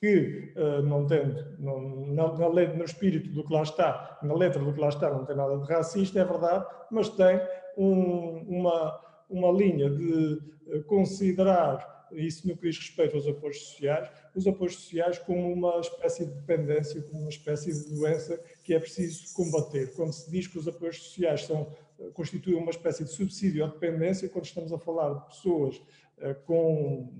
que, 0.00 0.52
uh, 0.56 0.82
não 0.82 1.06
tendo, 1.06 1.56
não, 1.58 2.06
na, 2.36 2.48
lei, 2.48 2.68
no 2.68 2.84
espírito 2.84 3.30
do 3.30 3.44
que 3.44 3.52
lá 3.52 3.62
está, 3.62 4.18
na 4.22 4.32
letra 4.34 4.62
do 4.62 4.72
que 4.72 4.80
lá 4.80 4.88
está, 4.88 5.10
não 5.10 5.24
tem 5.24 5.34
nada 5.34 5.58
de 5.58 5.66
racista, 5.66 6.20
é 6.20 6.24
verdade, 6.24 6.64
mas 6.90 7.08
tem 7.08 7.40
um, 7.76 8.44
uma, 8.48 9.00
uma 9.28 9.50
linha 9.50 9.90
de 9.90 10.38
eh, 10.68 10.78
considerar 10.86 11.97
isso 12.12 12.46
no 12.46 12.56
que 12.56 12.68
diz 12.68 12.78
respeito 12.78 13.16
aos 13.16 13.26
apoios 13.26 13.60
sociais, 13.60 14.10
os 14.34 14.46
apoios 14.46 14.74
sociais 14.76 15.18
como 15.18 15.52
uma 15.52 15.80
espécie 15.80 16.24
de 16.26 16.32
dependência, 16.32 17.02
como 17.02 17.20
uma 17.20 17.30
espécie 17.30 17.72
de 17.72 17.94
doença 17.94 18.38
que 18.62 18.74
é 18.74 18.78
preciso 18.78 19.32
combater. 19.34 19.92
Quando 19.94 20.12
se 20.12 20.30
diz 20.30 20.46
que 20.46 20.58
os 20.58 20.66
apoios 20.68 21.02
sociais 21.02 21.44
são 21.44 21.72
constitui 22.14 22.54
uma 22.54 22.70
espécie 22.70 23.04
de 23.04 23.10
subsídio 23.10 23.64
à 23.64 23.68
dependência 23.68 24.28
quando 24.28 24.44
estamos 24.44 24.72
a 24.72 24.78
falar 24.78 25.14
de 25.14 25.26
pessoas 25.26 25.80
eh, 26.18 26.34
com, 26.46 27.12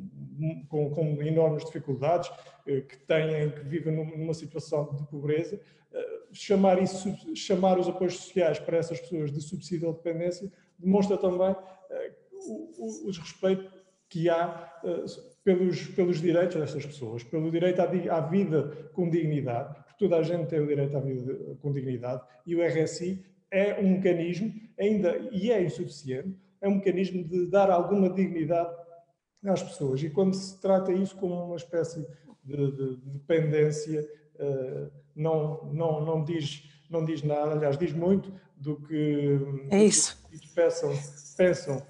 com, 0.69 0.91
com 0.91 1.23
enormes 1.23 1.65
dificuldades, 1.65 2.31
eh, 2.67 2.81
que 2.83 2.97
têm, 2.99 3.51
que 3.51 3.61
vivem 3.61 3.95
numa 3.95 4.35
situação 4.35 4.95
de 4.95 5.05
pobreza, 5.07 5.61
eh, 5.93 6.21
chamar, 6.33 6.81
isso, 6.83 7.15
chamar 7.35 7.79
os 7.79 7.89
apoios 7.89 8.17
sociais 8.17 8.59
para 8.59 8.77
essas 8.77 9.01
pessoas 9.01 9.33
de 9.33 9.41
subsídio 9.41 9.89
à 9.89 9.93
dependência 9.93 10.51
demonstra 10.79 11.19
também 11.19 11.57
o, 12.31 12.53
o, 12.79 13.07
o 13.07 13.11
respeito 13.11 13.69
que 14.09 14.29
há 14.29 14.73
pelos, 15.45 15.87
pelos 15.89 16.21
direitos 16.21 16.57
dessas 16.57 16.85
pessoas, 16.85 17.23
pelo 17.23 17.51
direito 17.51 17.81
à, 17.81 17.85
à, 17.85 18.21
vida 18.21 18.91
com 18.93 19.09
dignidade, 19.09 19.75
porque 19.75 20.05
toda 20.05 20.19
a 20.19 20.23
gente 20.23 20.47
tem 20.47 20.61
o 20.61 20.67
direito 20.67 20.97
à 20.97 21.01
vida 21.01 21.57
com 21.61 21.73
dignidade, 21.73 22.23
e 22.47 22.55
o 22.55 22.63
RSI 22.63 23.25
é 23.51 23.81
um 23.81 23.93
mecanismo, 23.93 24.53
ainda 24.79 25.17
e 25.33 25.51
é 25.51 25.63
insuficiente, 25.63 26.37
é 26.61 26.69
um 26.69 26.77
mecanismo 26.77 27.25
de 27.25 27.47
dar 27.47 27.71
alguma 27.71 28.11
dignidade 28.11 28.75
às 29.47 29.63
pessoas. 29.63 30.03
E 30.03 30.11
quando 30.11 30.35
se 30.35 30.61
trata 30.61 30.93
isso 30.93 31.17
como 31.17 31.47
uma 31.47 31.57
espécie 31.57 32.07
de, 32.45 32.57
de, 32.57 32.97
de 32.97 33.11
dependência, 33.11 34.07
uh, 34.35 34.91
não, 35.15 35.65
não, 35.73 36.05
não, 36.05 36.25
diz, 36.25 36.69
não 36.91 37.05
diz 37.05 37.23
nada, 37.23 37.53
aliás, 37.53 37.79
diz 37.79 37.93
muito 37.93 38.33
do 38.57 38.77
que, 38.77 39.39
é 39.71 39.85
isso. 39.85 40.19
Que 40.31 40.49
pensam, 40.49 40.93
pensam 41.37 41.83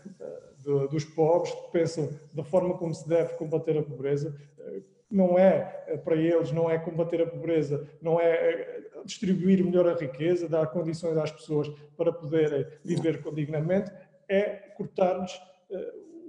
uh, 0.68 0.88
dos 0.88 1.04
pobres, 1.04 1.52
pensam 1.72 2.08
da 2.32 2.44
forma 2.44 2.76
como 2.76 2.94
se 2.94 3.08
deve 3.08 3.34
combater 3.34 3.76
a 3.78 3.82
pobreza, 3.82 4.36
uh, 4.58 4.82
não 5.10 5.38
é 5.38 5.60
para 6.04 6.16
eles, 6.16 6.52
não 6.52 6.70
é 6.70 6.78
combater 6.78 7.22
a 7.22 7.26
pobreza, 7.26 7.88
não 8.00 8.20
é 8.20 8.82
distribuir 9.04 9.64
melhor 9.64 9.88
a 9.88 9.94
riqueza, 9.94 10.48
dar 10.48 10.66
condições 10.66 11.16
às 11.16 11.32
pessoas 11.32 11.68
para 11.96 12.12
poderem 12.12 12.66
viver 12.84 13.22
dignamente, 13.32 13.90
é 14.28 14.50
cortar-lhes 14.76 15.40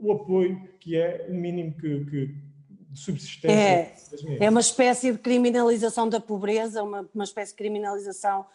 o 0.01 0.13
apoio 0.13 0.61
que 0.79 0.95
é 0.95 1.27
o 1.29 1.33
mínimo 1.33 1.73
que, 1.73 2.05
que 2.05 2.49
de 2.89 2.99
subsistência. 2.99 3.55
É, 3.55 4.45
é 4.45 4.49
uma 4.49 4.59
espécie 4.59 5.11
de 5.11 5.17
criminalização 5.19 6.09
da 6.09 6.19
pobreza, 6.19 6.81
uma, 6.81 7.07
uma 7.13 7.23
espécie 7.23 7.51
de 7.51 7.57
criminalização 7.57 8.45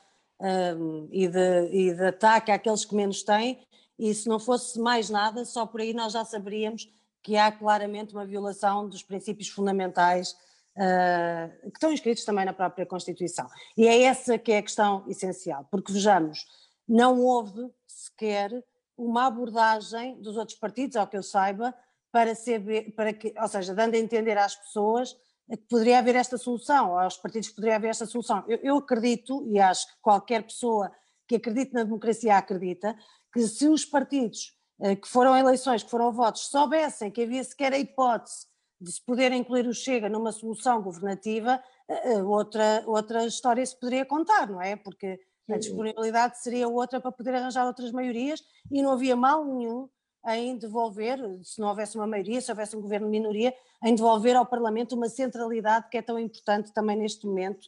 um, 0.40 1.08
e, 1.12 1.28
de, 1.28 1.68
e 1.70 1.94
de 1.94 2.04
ataque 2.04 2.50
àqueles 2.50 2.84
que 2.84 2.94
menos 2.94 3.22
têm, 3.22 3.60
e 3.98 4.12
se 4.14 4.28
não 4.28 4.38
fosse 4.38 4.78
mais 4.78 5.08
nada, 5.08 5.44
só 5.44 5.66
por 5.66 5.80
aí 5.80 5.92
nós 5.92 6.12
já 6.12 6.24
saberíamos 6.24 6.88
que 7.22 7.36
há 7.36 7.50
claramente 7.50 8.12
uma 8.12 8.26
violação 8.26 8.88
dos 8.88 9.02
princípios 9.02 9.48
fundamentais 9.48 10.36
uh, 10.76 11.70
que 11.70 11.76
estão 11.76 11.92
inscritos 11.92 12.24
também 12.24 12.44
na 12.44 12.52
própria 12.52 12.84
Constituição. 12.84 13.48
E 13.76 13.86
é 13.86 14.02
essa 14.02 14.36
que 14.38 14.52
é 14.52 14.58
a 14.58 14.62
questão 14.62 15.04
essencial, 15.08 15.66
porque 15.70 15.92
vejamos, 15.92 16.46
não 16.86 17.20
houve 17.20 17.70
sequer 17.86 18.50
uma 18.96 19.26
abordagem 19.26 20.20
dos 20.20 20.36
outros 20.36 20.58
partidos, 20.58 20.96
ao 20.96 21.06
que 21.06 21.16
eu 21.16 21.22
saiba, 21.22 21.74
para 22.12 22.34
saber, 22.34 22.92
para 22.94 23.12
que, 23.12 23.34
ou 23.40 23.48
seja, 23.48 23.74
dando 23.74 23.94
a 23.94 23.98
entender 23.98 24.38
às 24.38 24.54
pessoas 24.54 25.16
que 25.50 25.56
poderia 25.68 25.98
haver 25.98 26.14
esta 26.14 26.38
solução, 26.38 26.98
aos 26.98 27.16
partidos 27.16 27.48
que 27.48 27.56
poderia 27.56 27.76
haver 27.76 27.88
esta 27.88 28.06
solução. 28.06 28.44
Eu, 28.46 28.58
eu 28.62 28.76
acredito, 28.76 29.44
e 29.48 29.58
acho 29.58 29.86
que 29.88 29.94
qualquer 30.00 30.42
pessoa 30.42 30.92
que 31.26 31.36
acredite 31.36 31.72
na 31.72 31.82
democracia 31.82 32.36
acredita, 32.36 32.96
que 33.34 33.42
se 33.48 33.68
os 33.68 33.84
partidos 33.84 34.56
eh, 34.80 34.94
que 34.94 35.08
foram 35.08 35.36
eleições, 35.36 35.82
que 35.82 35.90
foram 35.90 36.12
votos, 36.12 36.46
soubessem 36.46 37.10
que 37.10 37.22
havia 37.22 37.42
sequer 37.42 37.72
a 37.72 37.78
hipótese 37.78 38.46
de 38.80 38.92
se 38.92 39.04
poder 39.04 39.32
incluir 39.32 39.66
o 39.66 39.74
Chega 39.74 40.08
numa 40.08 40.30
solução 40.30 40.80
governativa, 40.80 41.60
eh, 41.88 42.12
eh, 42.12 42.22
outra, 42.22 42.84
outra 42.86 43.26
história 43.26 43.66
se 43.66 43.78
poderia 43.78 44.06
contar, 44.06 44.48
não 44.48 44.62
é? 44.62 44.76
Porque 44.76 45.20
a 45.50 45.58
disponibilidade 45.58 46.40
seria 46.40 46.68
outra 46.68 47.00
para 47.00 47.10
poder 47.10 47.34
arranjar 47.34 47.66
outras 47.66 47.90
maiorias 47.90 48.40
e 48.70 48.80
não 48.80 48.92
havia 48.92 49.16
mal 49.16 49.44
nenhum 49.44 49.88
em 50.28 50.56
devolver, 50.56 51.18
se 51.42 51.60
não 51.60 51.68
houvesse 51.68 51.96
uma 51.96 52.06
maioria, 52.06 52.40
se 52.40 52.50
houvesse 52.50 52.76
um 52.76 52.80
governo 52.80 53.06
de 53.06 53.10
minoria, 53.10 53.52
em 53.82 53.94
devolver 53.94 54.36
ao 54.36 54.46
Parlamento 54.46 54.94
uma 54.94 55.08
centralidade 55.08 55.88
que 55.90 55.98
é 55.98 56.02
tão 56.02 56.18
importante 56.18 56.72
também 56.72 56.96
neste 56.96 57.26
momento 57.26 57.64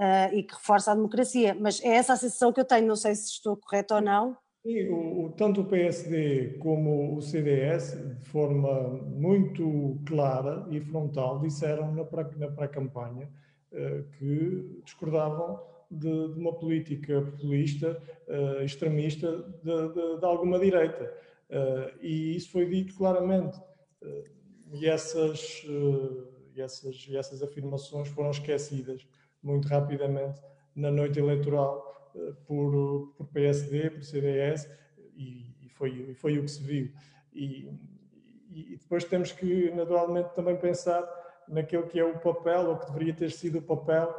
uh, 0.00 0.34
e 0.34 0.42
que 0.42 0.54
reforça 0.54 0.90
a 0.90 0.94
democracia. 0.96 1.56
Mas 1.58 1.80
é 1.80 1.90
essa 1.90 2.14
a 2.14 2.16
sensação 2.16 2.52
que 2.52 2.58
eu 2.58 2.64
tenho, 2.64 2.88
não 2.88 2.96
sei 2.96 3.14
se 3.14 3.26
estou 3.26 3.56
correto 3.56 3.94
ou 3.94 4.00
não. 4.00 4.36
O, 4.62 5.32
tanto 5.38 5.62
o 5.62 5.64
PSD 5.64 6.58
como 6.58 7.16
o 7.16 7.22
CDS, 7.22 7.96
de 8.18 8.24
forma 8.26 8.90
muito 9.06 9.98
clara 10.04 10.66
e 10.70 10.78
frontal, 10.80 11.40
disseram 11.40 11.94
na 11.94 12.04
pré-campanha 12.04 13.26
uh, 13.72 14.04
que 14.18 14.82
discordavam 14.84 15.58
de, 15.90 16.34
de, 16.34 16.38
uma 16.38 16.52
política 16.52 17.22
populista, 17.22 18.02
uh, 18.28 18.62
extremista 18.62 19.32
de, 19.64 19.88
de, 19.94 20.18
de 20.18 20.24
alguma 20.26 20.58
direita. 20.58 21.10
Uh, 21.48 21.96
e 22.02 22.36
isso 22.36 22.50
foi 22.50 22.66
dito 22.66 22.94
claramente. 22.94 23.58
E, 24.72 24.86
essas, 24.86 25.66
essas, 26.56 27.06
e 27.08 27.16
essas 27.16 27.42
afirmações 27.42 28.08
foram 28.08 28.30
esquecidas 28.30 29.06
muito 29.42 29.66
rapidamente 29.68 30.40
na 30.76 30.90
noite 30.90 31.18
eleitoral 31.18 31.89
por, 32.46 33.14
por 33.16 33.26
PSD, 33.28 33.90
por 33.90 34.02
CDS, 34.02 34.68
e, 35.16 35.54
e, 35.62 35.68
foi, 35.70 36.14
foi 36.14 36.38
o 36.38 36.42
que 36.42 36.50
se 36.50 36.62
viu. 36.62 36.90
E, 37.32 37.70
e 38.50 38.76
depois 38.76 39.04
temos 39.04 39.32
que, 39.32 39.70
naturalmente, 39.70 40.34
também 40.34 40.56
pensar 40.56 41.08
naquele 41.48 41.84
que 41.84 41.98
é 41.98 42.04
o 42.04 42.18
papel, 42.18 42.70
ou 42.70 42.78
que 42.78 42.86
deveria 42.86 43.14
ter 43.14 43.30
sido 43.30 43.58
o 43.58 43.62
papel, 43.62 44.14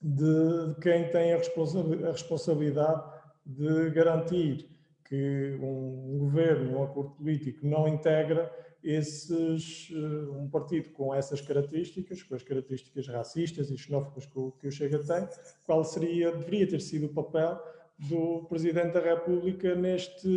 de 0.00 0.74
quem 0.80 1.08
tem 1.10 1.32
a 1.32 1.36
responsabilidade 1.36 3.02
de 3.46 3.90
garantir 3.90 4.68
que 5.04 5.58
um 5.60 6.18
governo, 6.18 6.78
um 6.78 6.82
acordo 6.82 7.10
político 7.10 7.66
não 7.66 7.86
integra 7.86 8.50
esses, 8.82 9.90
eh, 9.92 10.30
um 10.30 10.48
partido 10.48 10.90
com 10.90 11.14
essas 11.14 11.40
características, 11.40 12.22
com 12.22 12.34
as 12.34 12.42
características 12.42 13.06
racistas 13.06 13.70
e 13.70 13.78
xenófobas 13.78 14.26
que 14.26 14.38
o, 14.38 14.52
que 14.52 14.66
o 14.66 14.72
Chega 14.72 14.98
tem, 14.98 15.28
qual 15.64 15.84
seria, 15.84 16.32
deveria 16.32 16.68
ter 16.68 16.80
sido 16.80 17.06
o 17.06 17.08
papel 17.08 17.60
do 17.98 18.44
Presidente 18.48 18.94
da 18.94 19.00
República 19.00 19.74
neste, 19.74 20.28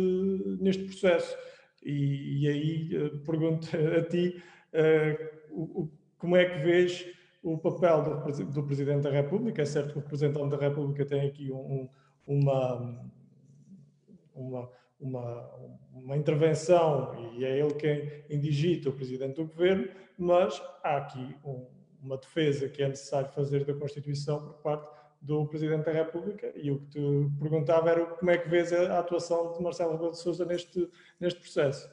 neste 0.60 0.84
processo. 0.84 1.36
E, 1.82 2.42
e 2.42 2.48
aí 2.48 2.90
eh, 2.94 3.18
pergunto 3.24 3.68
a 3.76 4.02
ti 4.02 4.42
uh, 4.72 5.90
como 6.18 6.36
é 6.36 6.44
que 6.44 6.64
vês 6.64 7.06
o 7.42 7.58
papel 7.58 8.02
do, 8.02 8.44
do, 8.46 8.62
Presidente 8.64 9.02
da 9.02 9.10
República. 9.10 9.62
É 9.62 9.64
certo 9.64 9.92
que 9.92 9.98
o 9.98 10.02
Representante 10.02 10.50
da 10.50 10.56
República 10.56 11.04
tem 11.04 11.28
aqui 11.28 11.52
um, 11.52 11.88
uma 12.26 13.10
uma, 14.36 14.70
uma, 15.00 15.50
uma 15.92 16.16
intervenção 16.16 17.12
e 17.36 17.44
é 17.44 17.58
ele 17.58 17.74
quem 17.74 18.24
indigita 18.30 18.88
o 18.88 18.92
presidente 18.92 19.36
do 19.36 19.46
governo, 19.46 19.88
mas 20.18 20.60
há 20.82 20.96
aqui 20.96 21.36
um, 21.44 21.66
uma 22.02 22.16
defesa 22.16 22.68
que 22.68 22.82
é 22.82 22.88
necessário 22.88 23.30
fazer 23.32 23.64
da 23.64 23.74
Constituição 23.74 24.40
por 24.40 24.54
parte 24.54 24.96
do 25.20 25.46
Presidente 25.46 25.84
da 25.84 25.92
República 25.92 26.52
e 26.54 26.70
o 26.70 26.78
que 26.78 26.86
te 26.86 27.30
perguntava 27.38 27.90
era 27.90 28.06
como 28.06 28.30
é 28.30 28.38
que 28.38 28.48
vês 28.48 28.72
a 28.72 28.98
atuação 28.98 29.52
de 29.52 29.62
Marcelo 29.62 29.92
Rebelo 29.92 30.12
de 30.12 30.18
Sousa 30.18 30.44
neste, 30.44 30.88
neste 31.18 31.40
processo. 31.40 31.88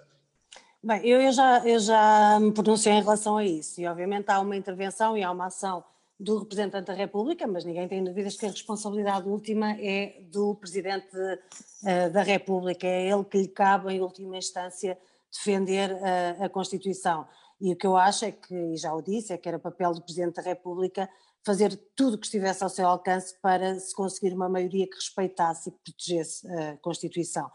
Bem, 0.83 1.05
eu, 1.07 1.31
já, 1.31 1.65
eu 1.65 1.79
já 1.79 2.37
me 2.39 2.51
pronunciei 2.51 2.93
em 2.93 3.01
relação 3.01 3.37
a 3.37 3.45
isso 3.45 3.79
e 3.81 3.87
obviamente 3.87 4.29
há 4.29 4.39
uma 4.39 4.55
intervenção 4.55 5.17
e 5.17 5.23
há 5.23 5.31
uma 5.31 5.47
ação 5.47 5.83
do 6.19 6.39
representante 6.39 6.87
da 6.87 6.93
República, 6.93 7.47
mas 7.47 7.65
ninguém 7.65 7.87
tem 7.87 8.03
dúvidas 8.03 8.37
que 8.37 8.45
a 8.45 8.49
responsabilidade 8.49 9.27
última 9.27 9.71
é 9.79 10.21
do 10.31 10.55
presidente 10.55 11.15
uh, 11.15 12.11
da 12.11 12.21
República, 12.21 12.85
é 12.85 13.09
ele 13.09 13.23
que 13.23 13.37
lhe 13.37 13.47
cabe, 13.47 13.93
em 13.93 14.01
última 14.01 14.37
instância, 14.37 14.97
defender 15.33 15.91
uh, 15.91 16.43
a 16.43 16.49
Constituição. 16.49 17.27
E 17.59 17.73
o 17.73 17.75
que 17.75 17.87
eu 17.87 17.97
acho 17.97 18.25
é 18.25 18.31
que, 18.31 18.53
e 18.53 18.77
já 18.77 18.93
o 18.93 19.01
disse, 19.01 19.33
é 19.33 19.37
que 19.37 19.47
era 19.47 19.57
papel 19.57 19.93
do 19.93 20.01
presidente 20.01 20.35
da 20.35 20.41
República 20.41 21.09
fazer 21.45 21.75
tudo 21.95 22.15
o 22.15 22.17
que 22.17 22.25
estivesse 22.25 22.63
ao 22.63 22.69
seu 22.69 22.87
alcance 22.87 23.35
para 23.41 23.77
se 23.77 23.93
conseguir 23.93 24.33
uma 24.33 24.47
maioria 24.47 24.87
que 24.87 24.95
respeitasse 24.95 25.69
e 25.69 25.71
que 25.71 25.79
protegesse 25.79 26.47
a 26.47 26.77
Constituição. 26.77 27.49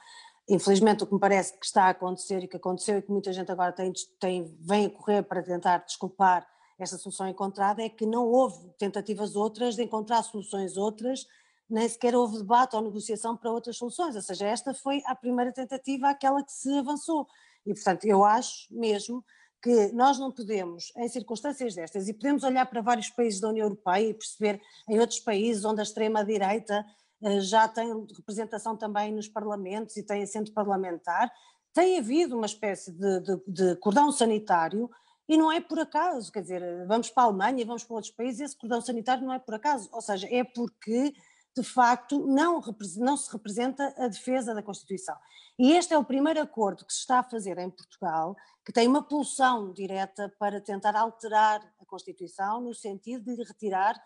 Infelizmente, 0.49 1.04
o 1.04 1.06
que 1.06 1.14
me 1.14 1.20
parece 1.20 1.58
que 1.58 1.64
está 1.64 1.85
a 1.85 1.90
acontecer 1.90 2.42
e 2.42 2.49
que 2.49 2.56
aconteceu 2.56 2.99
e 2.99 3.02
que 3.02 3.11
muita 3.11 3.32
gente 3.32 3.50
agora 3.52 3.73
tem, 3.73 3.92
tem, 4.18 4.56
vem 4.61 4.87
a 4.87 4.90
correr 4.90 5.23
para 5.23 5.42
tentar 5.42 5.78
desculpar 5.78 6.47
esta 6.78 6.97
solução 6.97 7.28
encontrada 7.28 7.82
é 7.82 7.88
que 7.88 8.06
não 8.06 8.26
houve 8.26 8.70
tentativas 8.78 9.35
outras 9.35 9.75
de 9.75 9.82
encontrar 9.82 10.23
soluções 10.23 10.76
outras, 10.76 11.26
nem 11.68 11.87
sequer 11.88 12.14
houve 12.14 12.38
debate 12.38 12.76
ou 12.76 12.82
negociação 12.82 13.37
para 13.37 13.50
outras 13.50 13.76
soluções, 13.76 14.14
ou 14.14 14.23
seja, 14.23 14.47
esta 14.47 14.73
foi 14.73 15.02
a 15.04 15.14
primeira 15.14 15.52
tentativa, 15.52 16.08
aquela 16.08 16.42
que 16.42 16.52
se 16.52 16.73
avançou. 16.78 17.26
E, 17.69 17.75
portanto, 17.75 18.05
eu 18.05 18.25
acho 18.25 18.67
mesmo 18.71 19.25
que 19.63 19.93
nós 19.93 20.19
não 20.19 20.31
podemos, 20.31 20.93
em 20.97 21.09
circunstâncias 21.09 21.75
destas, 21.75 22.09
e 22.09 22.15
podemos 22.15 22.45
olhar 22.45 22.65
para 22.67 22.81
vários 22.81 23.11
países 23.11 23.41
da 23.41 23.49
União 23.49 23.67
Europeia 23.67 24.09
e 24.09 24.15
perceber 24.15 24.61
em 24.89 24.99
outros 24.99 25.21
países 25.21 25.65
onde 25.65 25.81
a 25.81 25.83
extrema-direita 25.83 26.85
eh, 27.23 27.41
já 27.41 27.67
tem 27.67 28.07
representação 28.17 28.77
também 28.77 29.13
nos 29.13 29.29
parlamentos 29.29 29.97
e 29.97 30.03
tem 30.03 30.23
assento 30.23 30.53
parlamentar, 30.53 31.31
tem 31.75 31.99
havido 31.99 32.37
uma 32.37 32.47
espécie 32.47 32.93
de, 32.93 33.21
de, 33.21 33.41
de 33.47 33.77
cordão 33.77 34.11
sanitário 34.13 34.89
e 35.29 35.37
não 35.37 35.53
é 35.53 35.61
por 35.61 35.79
acaso, 35.79 36.33
quer 36.33 36.41
dizer, 36.41 36.87
vamos 36.87 37.11
para 37.11 37.25
a 37.25 37.27
Alemanha, 37.27 37.67
vamos 37.67 37.85
para 37.85 37.97
outros 37.97 38.15
países, 38.15 38.41
esse 38.41 38.57
cordão 38.57 38.81
sanitário 38.81 39.27
não 39.27 39.35
é 39.35 39.39
por 39.39 39.55
acaso, 39.55 39.89
ou 39.93 40.01
seja, 40.01 40.27
é 40.31 40.43
porque 40.43 41.13
de 41.61 41.65
facto 41.65 42.25
não, 42.27 42.61
não 42.97 43.17
se 43.17 43.33
representa 43.33 43.93
a 43.97 44.07
defesa 44.07 44.55
da 44.55 44.62
Constituição. 44.62 45.17
E 45.59 45.73
este 45.73 45.93
é 45.93 45.99
o 45.99 46.05
primeiro 46.05 46.41
acordo 46.41 46.85
que 46.85 46.93
se 46.93 47.00
está 47.00 47.19
a 47.19 47.25
fazer 47.25 47.59
em 47.59 47.69
Portugal, 47.69 48.37
que 48.65 48.73
tem 48.73 48.87
uma 48.87 49.03
pulsão 49.03 49.73
direta 49.73 50.33
para 50.38 50.61
tentar 50.61 50.95
alterar 50.95 51.61
a 51.81 51.85
Constituição 51.85 52.61
no 52.61 52.73
sentido 52.73 53.35
de 53.35 53.43
retirar 53.43 53.97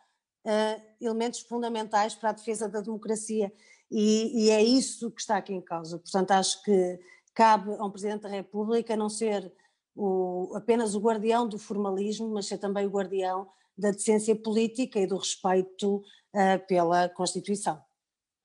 uh, 0.46 0.82
elementos 1.00 1.40
fundamentais 1.40 2.14
para 2.14 2.30
a 2.30 2.32
defesa 2.32 2.68
da 2.68 2.80
democracia. 2.80 3.52
E, 3.90 4.46
e, 4.46 4.50
é 4.50 4.62
isso 4.62 5.10
que 5.10 5.20
está 5.20 5.36
aqui 5.36 5.52
em 5.52 5.60
causa. 5.60 5.98
Portanto, 5.98 6.30
acho 6.30 6.62
que 6.62 6.98
cabe 7.34 7.74
a 7.74 7.84
um 7.84 7.90
Presidente 7.90 8.22
da 8.22 8.28
República 8.30 8.96
não 8.96 9.10
ser 9.10 9.52
o, 9.94 10.54
apenas 10.56 10.94
o 10.94 11.00
guardião 11.00 11.46
do 11.46 11.58
formalismo, 11.58 12.28
mas 12.28 12.46
ser 12.46 12.56
também 12.56 12.86
o 12.86 12.90
guardião 12.90 13.46
da 13.76 13.90
decência 13.90 14.34
política 14.34 14.98
e 14.98 15.06
do 15.06 15.16
respeito 15.16 15.96
uh, 15.96 16.66
pela 16.66 17.08
Constituição. 17.08 17.80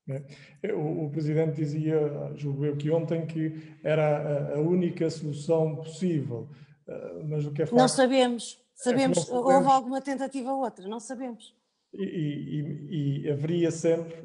É. 0.10 0.74
O, 0.74 1.06
o, 1.06 1.10
Presidente 1.10 1.56
dizia, 1.56 2.00
julgo 2.36 2.66
eu 2.66 2.78
que 2.78 2.90
ontem, 2.90 3.26
que 3.26 3.62
era 3.84 4.54
a, 4.54 4.56
a 4.56 4.60
única 4.60 5.10
solução 5.10 5.76
possível, 5.76 6.48
uh, 6.88 7.28
mas 7.28 7.46
o 7.46 7.52
que 7.52 7.64
é 7.64 7.66
facto... 7.66 7.78
Não 7.78 7.88
sabemos, 7.88 8.58
sabemos, 8.74 9.18
é 9.18 9.22
não 9.22 9.26
sabemos. 9.28 9.56
houve 9.56 9.68
alguma 9.68 10.02
tentativa 10.02 10.52
ou 10.52 10.64
outra, 10.64 10.88
não 10.88 11.00
sabemos. 11.00 11.56
E, 11.94 12.04
e, 12.04 13.24
e, 13.26 13.32
haveria 13.32 13.72
sempre, 13.72 14.16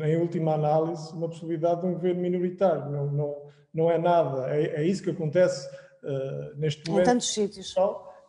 em 0.00 0.16
última 0.16 0.54
análise, 0.54 1.12
uma 1.12 1.28
possibilidade 1.28 1.80
de 1.80 1.86
um 1.86 1.92
governo 1.92 2.22
minoritário, 2.22 2.90
não, 2.90 3.10
não, 3.10 3.42
não 3.74 3.90
é 3.90 3.98
nada, 3.98 4.48
é, 4.48 4.80
é 4.80 4.86
isso 4.86 5.02
que 5.02 5.10
acontece 5.10 5.68
uh, 6.02 6.56
neste 6.56 6.88
momento. 6.88 7.02
Em 7.02 7.12
tantos 7.12 7.28
sítios. 7.28 7.74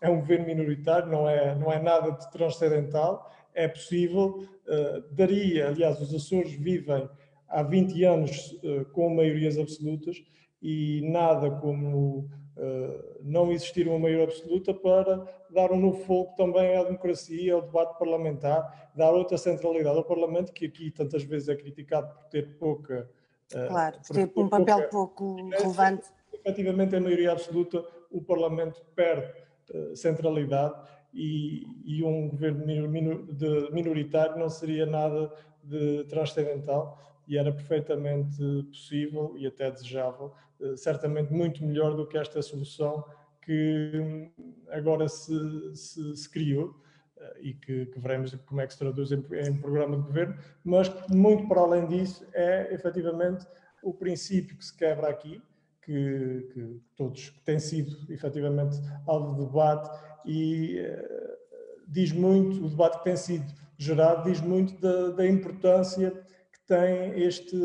É 0.01 0.09
um 0.09 0.19
governo 0.19 0.45
minoritário, 0.45 1.09
não 1.09 1.27
é, 1.27 1.55
não 1.55 1.71
é 1.71 1.81
nada 1.81 2.11
de 2.11 2.31
transcendental, 2.31 3.29
é 3.53 3.67
possível, 3.67 4.47
uh, 4.67 5.01
daria, 5.11 5.67
aliás, 5.67 5.99
os 5.99 6.13
Açores 6.13 6.53
vivem 6.53 7.09
há 7.47 7.63
20 7.63 8.03
anos 8.05 8.57
uh, 8.63 8.85
com 8.91 9.13
maiorias 9.13 9.57
absolutas 9.57 10.23
e 10.61 11.01
nada 11.09 11.51
como 11.51 12.29
uh, 12.55 13.19
não 13.21 13.51
existir 13.51 13.87
uma 13.87 13.99
maioria 13.99 14.25
absoluta 14.25 14.73
para 14.73 15.27
dar 15.49 15.71
um 15.71 15.79
novo 15.79 16.03
foco 16.05 16.35
também 16.35 16.77
à 16.77 16.83
democracia, 16.83 17.53
ao 17.53 17.61
debate 17.61 17.97
parlamentar, 17.97 18.91
dar 18.95 19.11
outra 19.11 19.37
centralidade 19.37 19.97
ao 19.97 20.03
Parlamento, 20.03 20.53
que 20.53 20.65
aqui 20.65 20.91
tantas 20.91 21.23
vezes 21.23 21.49
é 21.49 21.55
criticado 21.55 22.13
por 22.13 22.25
ter 22.25 22.57
pouca. 22.57 23.09
Claro, 23.67 23.97
por 24.05 24.15
ter 24.15 24.31
um 24.35 24.47
papel 24.47 24.89
pouco 24.89 25.49
relevante. 25.49 26.07
Efetivamente, 26.31 26.95
a 26.95 27.01
maioria 27.01 27.31
absoluta, 27.31 27.83
o 28.11 28.21
Parlamento 28.21 28.85
perde 28.95 29.33
centralidade 29.95 30.75
e, 31.13 31.65
e 31.85 32.03
um 32.03 32.29
governo 32.29 32.65
minoritário 33.71 34.37
não 34.37 34.49
seria 34.49 34.85
nada 34.85 35.31
de 35.63 36.03
transcendental 36.05 36.97
e 37.29 37.37
era 37.37 37.51
perfeitamente 37.51 38.37
possível 38.63 39.35
e 39.37 39.45
até 39.45 39.69
desejável, 39.69 40.33
eh, 40.59 40.75
certamente 40.75 41.31
muito 41.31 41.63
melhor 41.63 41.95
do 41.95 42.07
que 42.07 42.17
esta 42.17 42.41
solução 42.41 43.05
que 43.39 43.91
hum, 43.93 44.31
agora 44.69 45.07
se, 45.07 45.75
se, 45.75 46.15
se 46.15 46.29
criou 46.29 46.75
eh, 47.17 47.37
e 47.41 47.53
que, 47.53 47.85
que, 47.85 47.99
veremos 47.99 48.33
como 48.47 48.61
é 48.61 48.65
que 48.65 48.73
se 48.73 48.79
traduz 48.79 49.11
em, 49.11 49.23
em 49.47 49.61
programa 49.61 49.97
de 49.97 50.03
governo, 50.03 50.35
mas 50.63 50.91
muito 51.09 51.47
para 51.47 51.61
além 51.61 51.85
disso 51.87 52.25
é 52.33 52.73
efetivamente 52.73 53.45
o 53.83 53.93
princípio 53.93 54.57
que 54.57 54.65
se 54.65 54.75
quebra 54.75 55.07
aqui, 55.07 55.39
que, 55.89 56.49
que 56.53 56.81
todos 56.95 57.31
que 57.31 57.39
têm 57.41 57.57
sido 57.57 58.13
efetivamente 58.13 58.79
alvo 59.07 59.33
de 59.33 59.45
debate 59.47 59.89
e 60.23 60.79
uh, 60.81 61.37
diz 61.87 62.11
muito, 62.11 62.63
o 62.63 62.69
debate 62.69 62.99
que 62.99 63.05
tem 63.05 63.17
sido 63.17 63.51
gerado 63.75 64.29
diz 64.29 64.39
muito 64.39 64.79
da, 64.79 65.09
da 65.09 65.27
importância 65.27 66.11
que 66.11 66.67
tem 66.67 67.19
este, 67.23 67.59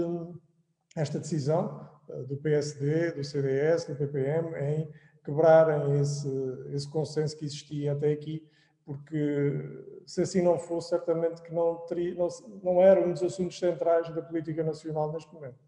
esta 0.97 1.19
decisão 1.19 1.87
uh, 2.09 2.25
do 2.25 2.39
PSD, 2.39 3.13
do 3.13 3.23
CDS, 3.23 3.85
do 3.85 3.95
PPM 3.95 4.57
em 4.57 4.91
quebrarem 5.23 6.01
esse, 6.01 6.29
esse 6.73 6.89
consenso 6.89 7.37
que 7.37 7.45
existia 7.45 7.93
até 7.93 8.11
aqui, 8.11 8.43
porque 8.87 9.61
se 10.07 10.23
assim 10.23 10.41
não 10.41 10.59
fosse, 10.59 10.89
certamente 10.89 11.43
que 11.43 11.53
não, 11.53 11.77
teria, 11.87 12.15
não, 12.15 12.29
não 12.63 12.81
era 12.81 13.07
um 13.07 13.13
dos 13.13 13.23
assuntos 13.23 13.59
centrais 13.59 14.09
da 14.15 14.23
política 14.23 14.65
nacional 14.65 15.13
neste 15.13 15.33
momento. 15.33 15.59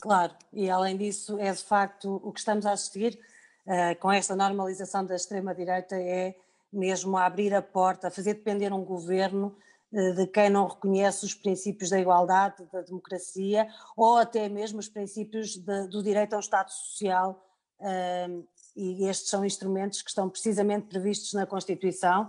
Claro, 0.00 0.34
e 0.52 0.68
além 0.68 0.96
disso, 0.96 1.38
é 1.38 1.50
de 1.52 1.62
facto 1.62 2.20
o 2.22 2.32
que 2.32 2.40
estamos 2.40 2.66
a 2.66 2.72
assistir 2.72 3.18
uh, 3.66 3.98
com 4.00 4.12
esta 4.12 4.36
normalização 4.36 5.04
da 5.04 5.14
extrema-direita 5.14 5.96
é 5.96 6.34
mesmo 6.72 7.16
a 7.16 7.24
abrir 7.24 7.54
a 7.54 7.62
porta, 7.62 8.08
a 8.08 8.10
fazer 8.10 8.34
depender 8.34 8.72
um 8.72 8.84
governo 8.84 9.56
uh, 9.92 10.14
de 10.14 10.26
quem 10.26 10.50
não 10.50 10.66
reconhece 10.66 11.24
os 11.24 11.34
princípios 11.34 11.90
da 11.90 11.98
igualdade, 11.98 12.66
da 12.72 12.82
democracia 12.82 13.68
ou 13.96 14.18
até 14.18 14.48
mesmo 14.48 14.78
os 14.78 14.88
princípios 14.88 15.56
de, 15.56 15.88
do 15.88 16.02
direito 16.02 16.34
ao 16.34 16.40
Estado 16.40 16.70
Social. 16.70 17.42
Uh, 17.80 18.46
e 18.76 19.06
estes 19.08 19.30
são 19.30 19.44
instrumentos 19.44 20.02
que 20.02 20.10
estão 20.10 20.28
precisamente 20.28 20.88
previstos 20.88 21.32
na 21.32 21.46
Constituição. 21.46 22.28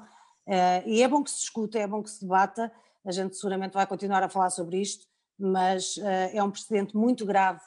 e 0.85 1.01
é 1.01 1.07
bom 1.07 1.23
que 1.23 1.31
se 1.31 1.37
discuta, 1.37 1.79
é 1.79 1.87
bom 1.87 2.03
que 2.03 2.09
se 2.11 2.21
debata. 2.21 2.71
A 3.03 3.11
gente 3.11 3.35
seguramente 3.35 3.73
vai 3.73 3.87
continuar 3.87 4.21
a 4.21 4.29
falar 4.29 4.51
sobre 4.51 4.79
isto, 4.79 5.07
mas 5.37 5.97
é 6.33 6.41
um 6.41 6.49
precedente 6.49 6.95
muito 6.95 7.25
grave 7.25 7.61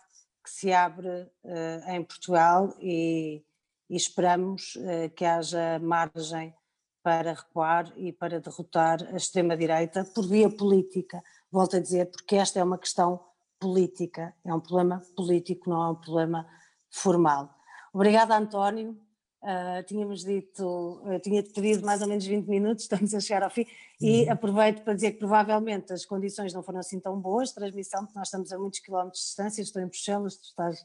que 0.49 0.55
se 0.55 0.73
abre 0.73 1.09
uh, 1.09 1.91
em 1.91 2.03
Portugal 2.03 2.75
e, 2.81 3.45
e 3.89 3.97
esperamos 3.97 4.77
uh, 4.77 5.11
que 5.15 5.25
haja 5.25 5.79
margem 5.79 6.55
para 7.03 7.35
recuar 7.35 7.93
e 7.97 8.13
para 8.13 8.41
derrotar 8.41 9.03
a 9.13 9.17
extrema-direita 9.17 10.05
por 10.15 10.27
via 10.27 10.51
política. 10.51 11.23
Volto 11.51 11.77
a 11.77 11.81
dizer, 11.81 12.11
porque 12.11 12.37
esta 12.37 12.59
é 12.59 12.65
uma 12.65 12.79
questão 12.79 13.21
política, 13.61 14.35
é 14.45 14.55
um 14.55 14.61
problema 14.61 15.03
político, 15.15 15.69
não 15.69 15.83
é 15.83 15.91
um 15.91 15.95
problema 15.95 16.47
formal. 16.91 17.55
Obrigada, 17.93 18.37
António. 18.37 18.99
Uh, 19.41 19.85
tínhamos 19.85 20.25
dito, 20.25 21.01
eu 21.07 21.21
tinha 21.21 21.41
pedido 21.45 21.87
mais 21.87 22.03
ou 22.03 22.09
menos 22.09 22.27
20 22.27 22.49
minutos, 22.49 22.83
estamos 22.91 23.15
a 23.15 23.21
chegar 23.21 23.45
ao 23.45 23.51
fim, 23.51 23.65
e 24.01 24.25
uhum. 24.25 24.33
aproveito 24.33 24.83
para 24.83 24.95
dizer 24.95 25.13
que 25.13 25.19
provavelmente 25.19 25.93
as 25.93 26.05
condições 26.05 26.53
não 26.53 26.61
foram 26.61 26.81
assim 26.81 26.99
tão 26.99 27.21
boas 27.21 27.53
transmissão, 27.53 28.05
porque 28.05 28.19
nós 28.19 28.27
estamos 28.27 28.53
a 28.53 28.59
muitos 28.59 28.81
quilómetros 28.81 29.21
de 29.21 29.27
distância, 29.27 29.63
estou 29.63 29.81
em 29.81 29.87
Bruxelas, 29.87 30.37
tu 30.37 30.45
estás 30.45 30.81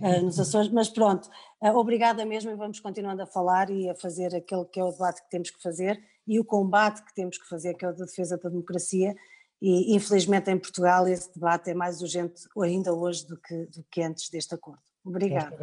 uh, 0.00 0.22
nos 0.22 0.40
Açores, 0.40 0.70
mas 0.70 0.88
pronto, 0.88 1.28
uh, 1.62 1.76
obrigada 1.76 2.24
mesmo 2.24 2.50
e 2.50 2.54
vamos 2.54 2.80
continuando 2.80 3.22
a 3.22 3.26
falar 3.26 3.68
e 3.68 3.90
a 3.90 3.94
fazer 3.94 4.34
aquele 4.34 4.64
que 4.64 4.80
é 4.80 4.84
o 4.84 4.92
debate 4.92 5.22
que 5.22 5.30
temos 5.30 5.50
que 5.50 5.62
fazer 5.62 6.02
e 6.26 6.40
o 6.40 6.44
combate 6.44 7.04
que 7.04 7.14
temos 7.14 7.36
que 7.36 7.48
fazer, 7.48 7.74
que 7.74 7.84
é 7.84 7.88
o 7.88 7.92
da 7.92 8.06
defesa 8.06 8.38
da 8.38 8.48
democracia, 8.48 9.14
e 9.60 9.94
infelizmente 9.94 10.50
em 10.50 10.58
Portugal 10.58 11.06
esse 11.06 11.32
debate 11.34 11.70
é 11.70 11.74
mais 11.74 12.00
urgente 12.00 12.42
ainda 12.60 12.94
hoje 12.94 13.26
do 13.26 13.36
que, 13.36 13.66
do 13.66 13.84
que 13.90 14.02
antes 14.02 14.30
deste 14.30 14.54
acordo. 14.54 14.80
Obrigada. 15.04 15.56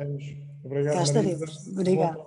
Obrigado, 0.64 0.96
Cá 0.96 1.04
estaremos. 1.04 1.68
Obrigada. 1.68 2.18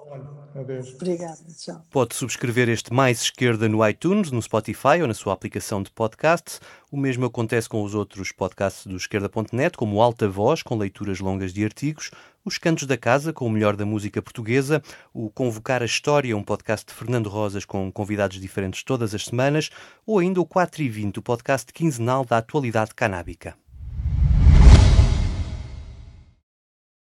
Obrigada. 0.94 1.38
Tchau. 1.59 1.85
Pode 1.90 2.14
subscrever 2.14 2.68
este 2.68 2.92
Mais 2.92 3.20
Esquerda 3.22 3.68
no 3.68 3.87
iTunes, 3.87 4.30
no 4.30 4.40
Spotify 4.40 5.00
ou 5.02 5.09
na 5.09 5.14
sua 5.14 5.33
aplicação 5.33 5.83
de 5.83 5.90
podcast. 5.90 6.61
O 6.90 6.96
mesmo 6.96 7.26
acontece 7.26 7.68
com 7.68 7.83
os 7.83 7.94
outros 7.94 8.30
podcasts 8.30 8.87
do 8.87 8.96
Esquerda.net, 8.96 9.76
como 9.76 10.00
Alta 10.00 10.28
Voz, 10.28 10.62
com 10.62 10.76
leituras 10.76 11.18
longas 11.18 11.52
de 11.52 11.64
artigos, 11.64 12.12
os 12.44 12.59
Cantos 12.59 12.87
da 12.87 12.96
Casa, 12.96 13.33
com 13.33 13.46
o 13.46 13.50
melhor 13.50 13.76
da 13.76 13.85
música 13.85 14.22
portuguesa, 14.22 14.83
o 15.12 15.31
Convocar 15.31 15.83
a 15.83 15.87
História, 15.87 16.37
um 16.37 16.42
podcast 16.42 16.87
de 16.87 16.94
Fernando 16.94 17.29
Rosas 17.29 17.64
com 17.64 17.90
convidados 17.92 18.40
diferentes 18.40 18.83
todas 18.83 19.14
as 19.14 19.24
semanas, 19.24 19.70
ou 20.07 20.18
ainda 20.18 20.40
o 20.40 20.46
4 20.46 20.83
e 20.83 20.88
20, 20.88 21.18
o 21.18 21.22
podcast 21.22 21.72
quinzenal 21.72 22.24
da 22.24 22.38
atualidade 22.38 22.94
canábica. 22.94 23.57